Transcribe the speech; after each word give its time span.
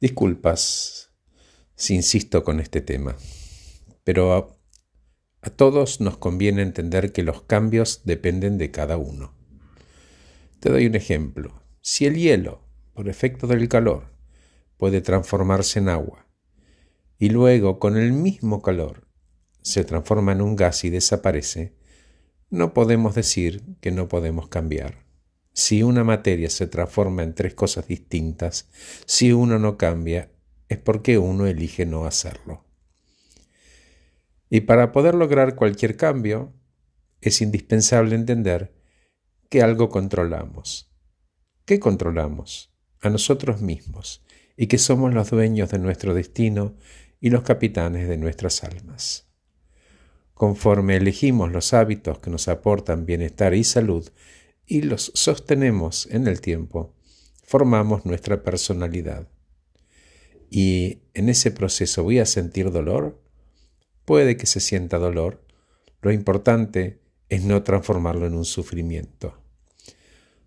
Disculpas 0.00 1.10
si 1.74 1.96
insisto 1.96 2.44
con 2.44 2.60
este 2.60 2.80
tema, 2.80 3.16
pero 4.04 4.32
a, 4.32 4.56
a 5.42 5.50
todos 5.50 6.00
nos 6.00 6.16
conviene 6.18 6.62
entender 6.62 7.10
que 7.10 7.24
los 7.24 7.42
cambios 7.42 8.02
dependen 8.04 8.58
de 8.58 8.70
cada 8.70 8.96
uno. 8.96 9.34
Te 10.60 10.70
doy 10.70 10.86
un 10.86 10.94
ejemplo. 10.94 11.64
Si 11.80 12.06
el 12.06 12.14
hielo, 12.14 12.62
por 12.94 13.08
efecto 13.08 13.48
del 13.48 13.68
calor, 13.68 14.14
puede 14.76 15.00
transformarse 15.00 15.80
en 15.80 15.88
agua, 15.88 16.28
y 17.18 17.30
luego 17.30 17.80
con 17.80 17.96
el 17.96 18.12
mismo 18.12 18.62
calor 18.62 19.08
se 19.62 19.82
transforma 19.82 20.30
en 20.30 20.42
un 20.42 20.54
gas 20.54 20.84
y 20.84 20.90
desaparece, 20.90 21.74
no 22.50 22.72
podemos 22.72 23.16
decir 23.16 23.64
que 23.80 23.90
no 23.90 24.06
podemos 24.06 24.48
cambiar. 24.48 25.07
Si 25.58 25.82
una 25.82 26.04
materia 26.04 26.50
se 26.50 26.68
transforma 26.68 27.24
en 27.24 27.34
tres 27.34 27.52
cosas 27.52 27.88
distintas, 27.88 28.68
si 29.06 29.32
uno 29.32 29.58
no 29.58 29.76
cambia, 29.76 30.30
es 30.68 30.78
porque 30.78 31.18
uno 31.18 31.48
elige 31.48 31.84
no 31.84 32.04
hacerlo. 32.04 32.64
Y 34.48 34.60
para 34.60 34.92
poder 34.92 35.16
lograr 35.16 35.56
cualquier 35.56 35.96
cambio, 35.96 36.54
es 37.20 37.42
indispensable 37.42 38.14
entender 38.14 38.72
que 39.48 39.60
algo 39.60 39.88
controlamos. 39.88 40.94
¿Qué 41.64 41.80
controlamos? 41.80 42.72
A 43.00 43.10
nosotros 43.10 43.60
mismos, 43.60 44.24
y 44.56 44.68
que 44.68 44.78
somos 44.78 45.12
los 45.12 45.28
dueños 45.28 45.70
de 45.70 45.80
nuestro 45.80 46.14
destino 46.14 46.76
y 47.20 47.30
los 47.30 47.42
capitanes 47.42 48.08
de 48.08 48.16
nuestras 48.16 48.62
almas. 48.62 49.26
Conforme 50.34 50.98
elegimos 50.98 51.50
los 51.50 51.74
hábitos 51.74 52.20
que 52.20 52.30
nos 52.30 52.46
aportan 52.46 53.06
bienestar 53.06 53.54
y 53.54 53.64
salud 53.64 54.08
y 54.68 54.82
los 54.82 55.10
sostenemos 55.14 56.06
en 56.10 56.28
el 56.28 56.40
tiempo, 56.40 56.94
formamos 57.42 58.04
nuestra 58.04 58.42
personalidad. 58.42 59.26
Y 60.50 61.00
en 61.14 61.30
ese 61.30 61.50
proceso 61.50 62.04
voy 62.04 62.18
a 62.18 62.26
sentir 62.26 62.70
dolor. 62.70 63.20
Puede 64.04 64.36
que 64.36 64.46
se 64.46 64.60
sienta 64.60 64.98
dolor. 64.98 65.42
Lo 66.02 66.12
importante 66.12 67.00
es 67.30 67.42
no 67.44 67.62
transformarlo 67.62 68.26
en 68.26 68.34
un 68.34 68.44
sufrimiento. 68.44 69.42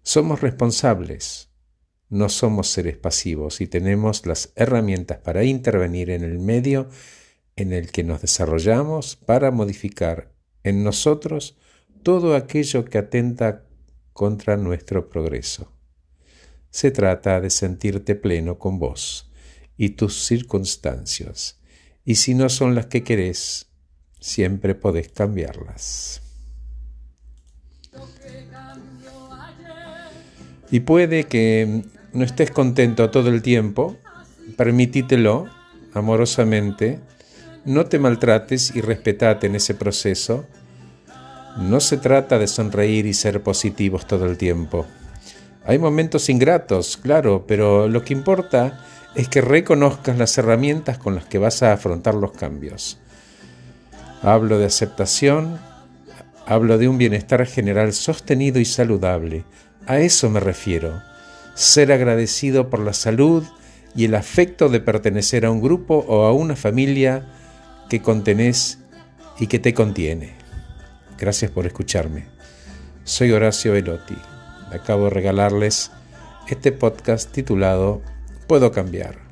Somos 0.04 0.42
responsables, 0.42 1.50
no 2.10 2.30
somos 2.30 2.68
seres 2.68 2.98
pasivos 2.98 3.62
y 3.62 3.68
tenemos 3.68 4.26
las 4.26 4.52
herramientas 4.56 5.20
para 5.20 5.44
intervenir 5.44 6.10
en 6.12 6.24
el 6.24 6.40
medio 6.40 6.90
en 7.56 7.74
el 7.74 7.92
que 7.92 8.04
nos 8.04 8.22
desarrollamos 8.22 9.16
para 9.16 9.52
modificar 9.52 10.32
en 10.64 10.84
nosotros 10.84 11.58
todo 12.04 12.36
aquello 12.36 12.86
que 12.86 12.98
atenta 12.98 13.66
contra 14.14 14.58
nuestro 14.58 15.10
progreso. 15.10 15.72
Se 16.70 16.92
trata 16.92 17.42
de 17.42 17.50
sentirte 17.50 18.16
pleno 18.16 18.58
con 18.58 18.80
vos 18.80 19.30
y 19.78 19.90
tus 19.90 20.24
circunstancias, 20.26 21.60
y 22.06 22.16
si 22.16 22.34
no 22.34 22.50
son 22.50 22.76
las 22.76 22.88
que 22.88 23.04
querés, 23.04 23.68
siempre 24.20 24.76
podés 24.76 25.10
cambiarlas. 25.10 26.22
Y 30.70 30.82
puede 30.82 31.26
que 31.26 31.84
no 32.14 32.24
estés 32.24 32.52
contento 32.52 33.10
todo 33.12 33.30
el 33.30 33.42
tiempo, 33.42 33.98
permítitelo 34.56 35.50
amorosamente 35.94 37.00
no 37.66 37.86
te 37.86 38.00
maltrates 38.00 38.76
y 38.76 38.82
respetate 38.82 39.48
en 39.48 39.56
ese 39.56 39.76
proceso. 39.76 40.46
No 41.58 41.80
se 41.80 41.98
trata 41.98 42.40
de 42.40 42.48
sonreír 42.48 43.06
y 43.06 43.14
ser 43.14 43.44
positivos 43.44 44.08
todo 44.08 44.26
el 44.26 44.38
tiempo. 44.38 44.86
Hay 45.66 45.78
momentos 45.78 46.30
ingratos, 46.30 46.98
claro, 46.98 47.46
pero 47.48 47.88
lo 47.88 48.04
que 48.04 48.14
importa 48.14 48.84
es 49.16 49.28
que 49.28 49.42
reconozcas 49.42 50.18
las 50.18 50.38
herramientas 50.38 50.98
con 50.98 51.16
las 51.16 51.26
que 51.26 51.38
vas 51.38 51.62
a 51.62 51.74
afrontar 51.74 52.16
los 52.16 52.32
cambios. 52.32 52.98
Hablo 54.24 54.58
de 54.58 54.66
aceptación, 54.66 55.60
hablo 56.46 56.78
de 56.78 56.88
un 56.88 56.98
bienestar 56.98 57.46
general 57.46 57.94
sostenido 57.94 58.60
y 58.60 58.66
saludable. 58.66 59.44
A 59.86 60.00
eso 60.00 60.30
me 60.30 60.40
refiero. 60.40 61.02
Ser 61.54 61.92
agradecido 61.92 62.70
por 62.70 62.80
la 62.80 62.94
salud 62.94 63.44
y 63.96 64.06
el 64.06 64.16
afecto 64.16 64.70
de 64.70 64.80
pertenecer 64.80 65.46
a 65.46 65.52
un 65.52 65.62
grupo 65.62 66.06
o 66.08 66.26
a 66.26 66.34
una 66.34 66.56
familia 66.56 67.26
que 67.90 68.02
contenés 68.02 68.80
y 69.40 69.48
que 69.48 69.60
te 69.60 69.74
contiene. 69.74 70.41
Gracias 71.22 71.52
por 71.52 71.68
escucharme. 71.68 72.26
Soy 73.04 73.32
Horacio 73.32 73.74
Velotti. 73.74 74.18
Acabo 74.72 75.04
de 75.04 75.10
regalarles 75.12 75.92
este 76.50 76.72
podcast 76.72 77.32
titulado 77.32 78.02
Puedo 78.48 78.72
cambiar. 78.72 79.31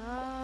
Oh. 0.00 0.37